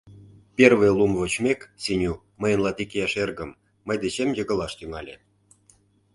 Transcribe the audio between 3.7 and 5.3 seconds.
мый дечем йыгылаш тӱҥале: